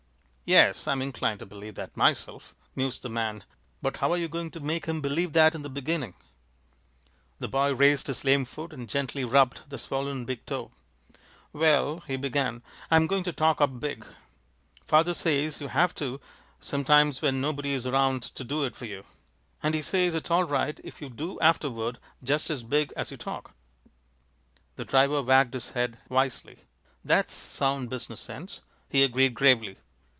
[0.51, 3.45] "Yes, I'm inclined to believe that myself," mused the man.
[3.81, 6.13] "But how are you going to make him believe that in the beginning?"
[7.39, 10.73] The boy raised his lame foot and gently rubbed the swollen big toe.
[11.53, 14.05] "Well," he began, "I'm going to talk up big.
[14.85, 16.19] Father says you have to
[16.59, 19.05] sometimes when nobody's round to do it for you,
[19.63, 23.15] and he says it's all right if you do afterward just as big as you
[23.15, 23.53] talk."
[24.75, 26.59] The driver wagged his head wisely.
[27.05, 28.59] "That's sound business sense,"
[28.89, 29.77] he agreed, gravely.